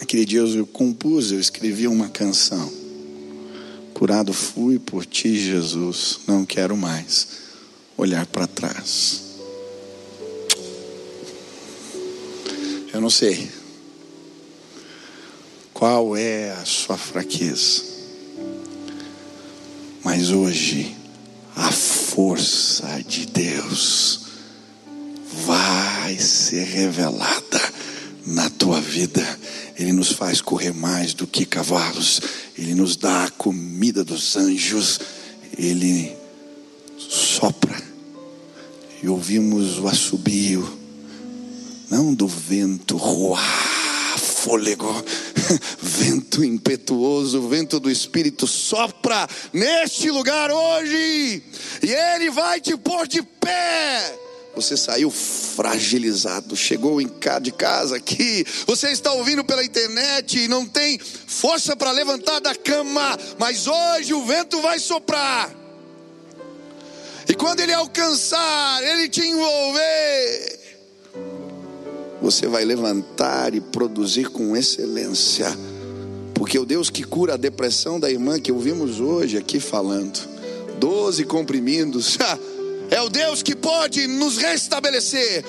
[0.00, 2.72] Aquele dia eu compus, eu escrevi uma canção.
[3.94, 7.28] Curado fui por ti, Jesus, não quero mais
[7.96, 9.22] olhar para trás.
[12.92, 13.50] Eu não sei
[15.72, 17.82] qual é a sua fraqueza,
[20.02, 20.96] mas hoje
[21.54, 21.70] a
[22.20, 24.20] força de Deus
[25.46, 27.72] vai ser revelada
[28.26, 29.26] na tua vida.
[29.74, 32.20] Ele nos faz correr mais do que cavalos.
[32.58, 35.00] Ele nos dá a comida dos anjos.
[35.56, 36.14] Ele
[36.98, 37.82] sopra
[39.02, 40.78] e ouvimos o assobio,
[41.88, 43.40] não do vento, ruá,
[44.18, 44.94] fôlego,
[45.80, 51.42] vento impetuoso, vento do Espírito sopra neste lugar hoje,
[51.82, 54.18] e Ele vai te pôr de pé.
[54.54, 58.44] Você saiu fragilizado, chegou em casa de casa aqui.
[58.66, 64.12] Você está ouvindo pela internet e não tem força para levantar da cama, mas hoje
[64.12, 65.54] o vento vai soprar.
[67.28, 70.39] E quando ele alcançar, ele te envolver,
[72.20, 75.46] você vai levantar e produzir com excelência.
[76.34, 80.20] Porque o Deus que cura a depressão da irmã que ouvimos hoje aqui falando,
[80.78, 82.18] 12 comprimidos,
[82.90, 85.44] é o Deus que pode nos restabelecer.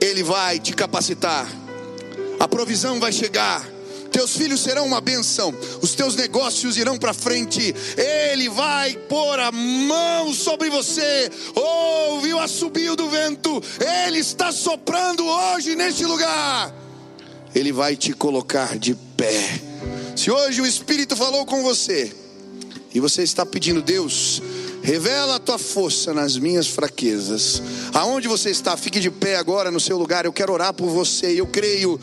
[0.00, 1.50] Ele vai te capacitar.
[2.38, 3.77] A provisão vai chegar.
[4.10, 7.74] Teus filhos serão uma benção, os teus negócios irão para frente.
[7.96, 11.30] Ele vai pôr a mão sobre você.
[11.54, 13.62] Ouve o assobio do vento.
[14.06, 16.74] Ele está soprando hoje neste lugar.
[17.54, 19.60] Ele vai te colocar de pé.
[20.16, 22.12] Se hoje o Espírito falou com você
[22.94, 24.42] e você está pedindo, Deus,
[24.82, 27.62] Revela a tua força nas minhas fraquezas.
[27.92, 30.24] Aonde você está, fique de pé agora no seu lugar.
[30.24, 31.38] Eu quero orar por você.
[31.38, 32.00] Eu creio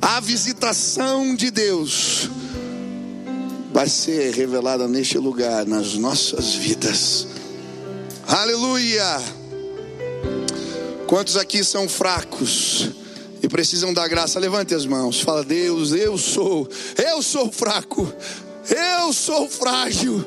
[0.00, 2.28] a visitação de Deus
[3.72, 7.26] vai ser revelada neste lugar, nas nossas vidas.
[8.26, 9.22] Aleluia!
[11.06, 12.90] Quantos aqui são fracos
[13.42, 14.38] e precisam da graça?
[14.38, 15.20] Levante as mãos.
[15.20, 18.12] Fala, Deus, eu sou, eu sou fraco,
[18.68, 20.24] eu sou frágil,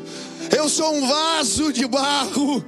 [0.56, 2.64] eu sou um vaso de barro.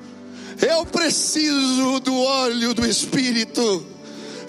[0.61, 3.92] Eu preciso do óleo do Espírito.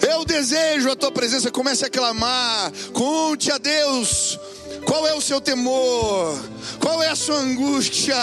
[0.07, 1.49] Eu desejo a tua presença.
[1.49, 2.71] Comece a clamar.
[2.93, 4.39] Conte a Deus
[4.85, 6.37] qual é o seu temor,
[6.79, 8.15] qual é a sua angústia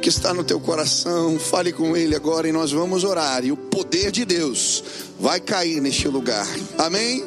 [0.00, 1.38] que está no teu coração.
[1.38, 3.44] Fale com Ele agora e nós vamos orar.
[3.44, 4.84] E o poder de Deus
[5.18, 6.46] vai cair neste lugar.
[6.78, 7.24] Amém?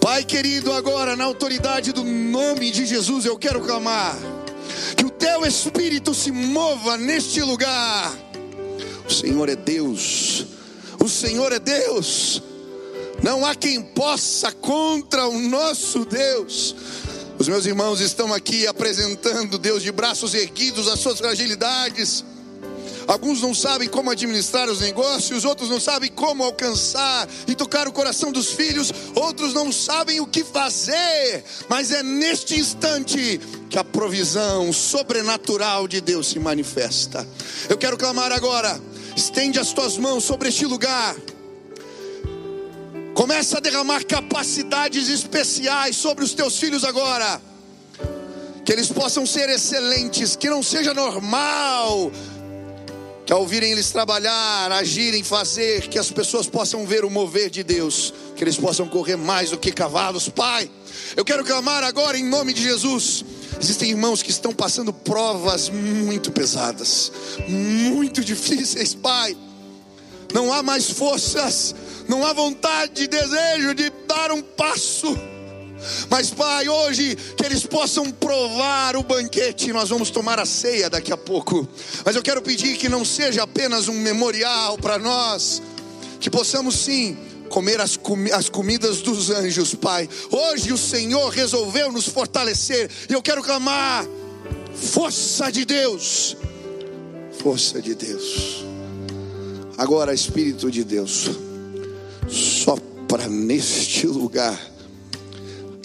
[0.00, 4.18] Pai querido, agora na autoridade do nome de Jesus, eu quero clamar
[4.96, 8.12] que o teu espírito se mova neste lugar
[9.10, 10.46] o Senhor é Deus.
[11.02, 12.40] O Senhor é Deus.
[13.20, 16.76] Não há quem possa contra o nosso Deus.
[17.36, 22.24] Os meus irmãos estão aqui apresentando Deus de braços erguidos, as suas fragilidades.
[23.08, 27.92] Alguns não sabem como administrar os negócios, outros não sabem como alcançar e tocar o
[27.92, 33.82] coração dos filhos, outros não sabem o que fazer, mas é neste instante que a
[33.82, 37.26] provisão sobrenatural de Deus se manifesta.
[37.68, 38.80] Eu quero clamar agora
[39.16, 41.16] Estende as tuas mãos sobre este lugar.
[43.14, 47.40] Começa a derramar capacidades especiais sobre os teus filhos agora.
[48.64, 52.10] Que eles possam ser excelentes, que não seja normal
[53.30, 57.62] que ao ouvirem eles trabalhar, agirem, fazer, que as pessoas possam ver o mover de
[57.62, 60.28] Deus, que eles possam correr mais do que cavalos.
[60.28, 60.68] Pai,
[61.16, 63.24] eu quero clamar agora em nome de Jesus
[63.60, 67.12] Existem irmãos que estão passando provas muito pesadas,
[67.46, 69.36] muito difíceis, Pai.
[70.32, 71.74] Não há mais forças,
[72.08, 75.14] não há vontade, desejo de dar um passo.
[76.08, 81.12] Mas, Pai, hoje que eles possam provar o banquete, nós vamos tomar a ceia daqui
[81.12, 81.68] a pouco.
[82.04, 85.60] Mas eu quero pedir que não seja apenas um memorial para nós,
[86.18, 87.16] que possamos sim
[87.50, 87.98] comer as,
[88.32, 90.08] as comidas dos anjos, Pai.
[90.30, 94.06] Hoje o Senhor resolveu nos fortalecer, e eu quero clamar:
[94.74, 96.36] força de Deus,
[97.42, 98.64] força de Deus.
[99.76, 101.30] Agora, Espírito de Deus,
[102.28, 104.58] sopra neste lugar.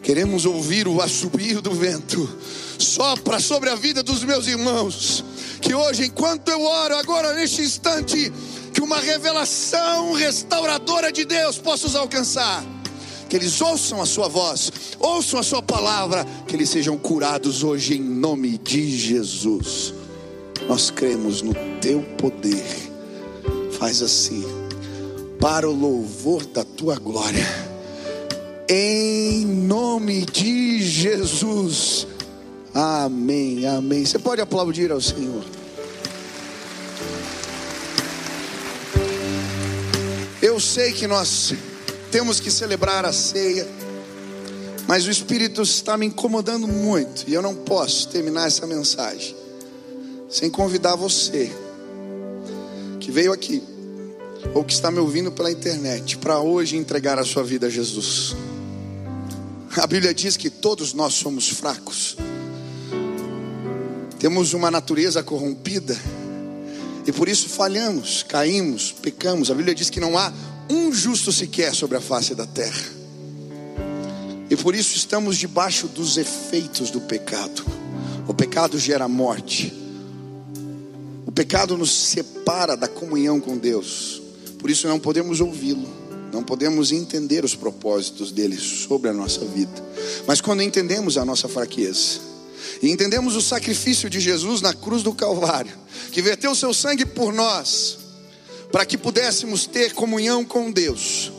[0.02, 2.30] Queremos ouvir o assobio do vento.
[2.78, 5.24] Sopra sobre a vida dos meus irmãos.
[5.62, 8.32] Que hoje, enquanto eu oro, agora neste instante,
[8.76, 12.62] que uma revelação restauradora de Deus possa os alcançar.
[13.30, 14.70] Que eles ouçam a sua voz,
[15.00, 19.94] ouçam a sua palavra, que eles sejam curados hoje em nome de Jesus.
[20.68, 22.66] Nós cremos no teu poder.
[23.80, 24.44] Faz assim,
[25.40, 27.48] para o louvor da tua glória.
[28.70, 32.06] Em nome de Jesus.
[32.74, 34.06] Amém, amém.
[34.06, 35.46] Você pode aplaudir ao Senhor.
[40.46, 41.56] Eu sei que nós
[42.12, 43.68] temos que celebrar a ceia,
[44.88, 49.36] mas o Espírito está me incomodando muito e eu não posso terminar essa mensagem
[50.30, 51.52] sem convidar você
[53.00, 53.64] que veio aqui
[54.54, 58.36] ou que está me ouvindo pela internet para hoje entregar a sua vida a Jesus.
[59.76, 62.18] A Bíblia diz que todos nós somos fracos,
[64.20, 66.00] temos uma natureza corrompida
[67.06, 69.52] e por isso falhamos, caímos, pecamos.
[69.52, 70.34] A Bíblia diz que não há
[70.70, 72.96] um justo sequer sobre a face da terra.
[74.50, 77.64] E por isso estamos debaixo dos efeitos do pecado.
[78.28, 79.74] O pecado gera morte.
[81.26, 84.22] O pecado nos separa da comunhão com Deus.
[84.60, 85.88] Por isso não podemos ouvi-lo,
[86.34, 89.84] não podemos entender os propósitos dele sobre a nossa vida.
[90.26, 92.20] Mas quando entendemos a nossa fraqueza,
[92.82, 95.74] e entendemos o sacrifício de Jesus na cruz do Calvário,
[96.12, 97.98] que verteu seu sangue por nós,
[98.72, 101.32] para que pudéssemos ter comunhão com Deus.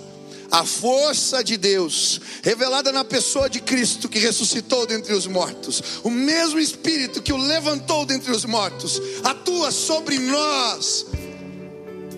[0.51, 6.11] A força de Deus, revelada na pessoa de Cristo que ressuscitou dentre os mortos, o
[6.11, 11.07] mesmo Espírito que o levantou dentre os mortos, atua sobre nós,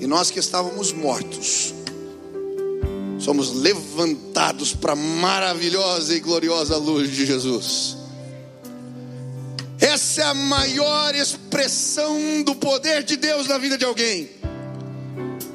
[0.01, 1.75] e nós que estávamos mortos,
[3.19, 7.98] somos levantados para a maravilhosa e gloriosa luz de Jesus.
[9.99, 14.31] Essa é a maior expressão do poder de Deus na vida de alguém.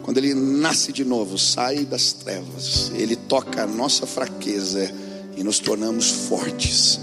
[0.02, 4.94] Quando ele nasce de novo, sai das trevas, ele toca a nossa fraqueza
[5.38, 7.00] e nos tornamos fortes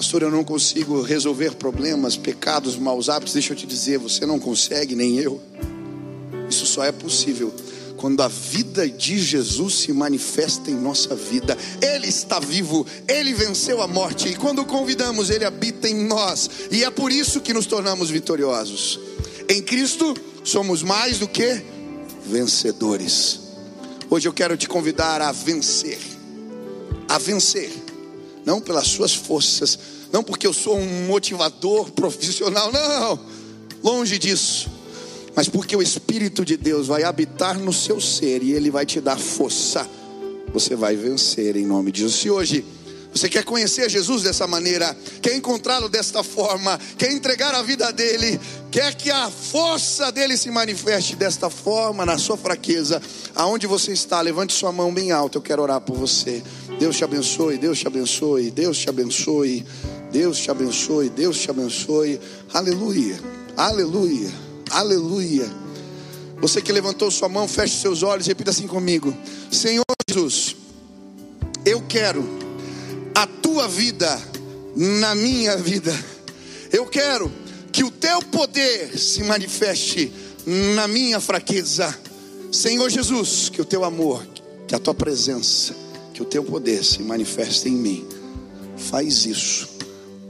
[0.00, 3.34] Pastor, eu não consigo resolver problemas, pecados, maus hábitos.
[3.34, 5.38] Deixa eu te dizer, você não consegue, nem eu.
[6.48, 7.54] Isso só é possível
[8.00, 11.54] quando a vida de Jesus se manifesta em nossa vida.
[11.82, 16.48] Ele está vivo, ele venceu a morte e quando o convidamos, ele habita em nós.
[16.70, 18.98] E é por isso que nos tornamos vitoriosos.
[19.50, 21.62] Em Cristo somos mais do que
[22.24, 23.40] vencedores.
[24.08, 25.98] Hoje eu quero te convidar a vencer.
[27.06, 27.70] A vencer.
[28.46, 29.78] Não pelas suas forças,
[30.10, 33.20] não porque eu sou um motivador profissional, não.
[33.82, 34.79] Longe disso
[35.34, 39.00] mas porque o Espírito de Deus vai habitar no seu ser e ele vai te
[39.00, 39.88] dar força,
[40.52, 42.20] você vai vencer em nome de Jesus.
[42.20, 42.64] Se hoje
[43.12, 48.40] você quer conhecer Jesus dessa maneira, quer encontrá-lo desta forma, quer entregar a vida dele,
[48.70, 53.02] quer que a força dele se manifeste desta forma na sua fraqueza,
[53.34, 56.42] aonde você está, levante sua mão bem alta, eu quero orar por você.
[56.78, 59.66] Deus te abençoe, Deus te abençoe, Deus te abençoe,
[60.12, 62.20] Deus te abençoe, Deus te abençoe.
[62.52, 63.18] Aleluia,
[63.56, 64.49] aleluia.
[64.70, 65.50] Aleluia.
[66.40, 69.14] Você que levantou sua mão, feche seus olhos e repita assim comigo:
[69.50, 70.56] Senhor Jesus,
[71.64, 72.24] eu quero
[73.14, 74.20] a tua vida
[74.76, 75.92] na minha vida.
[76.72, 77.30] Eu quero
[77.72, 80.12] que o teu poder se manifeste
[80.74, 81.92] na minha fraqueza.
[82.52, 84.24] Senhor Jesus, que o teu amor,
[84.68, 85.74] que a tua presença,
[86.14, 88.06] que o teu poder se manifeste em mim.
[88.76, 89.68] Faz isso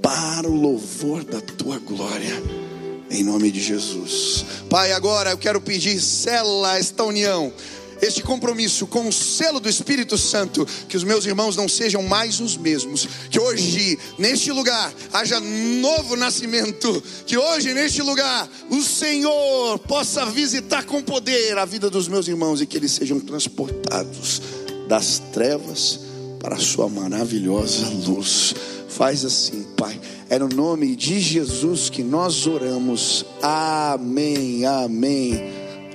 [0.00, 2.69] para o louvor da tua glória
[3.10, 4.44] em nome de Jesus.
[4.70, 7.52] Pai, agora eu quero pedir, sela esta união,
[8.00, 12.40] este compromisso com o selo do Espírito Santo, que os meus irmãos não sejam mais
[12.40, 19.78] os mesmos, que hoje, neste lugar, haja novo nascimento, que hoje, neste lugar, o Senhor
[19.80, 24.40] possa visitar com poder a vida dos meus irmãos e que eles sejam transportados
[24.88, 26.09] das trevas
[26.40, 28.54] para a Sua maravilhosa luz.
[28.88, 33.26] Faz assim, Pai é no nome de Jesus que nós oramos.
[33.42, 35.42] Amém, amém.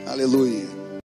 [0.06, 0.75] Aleluia.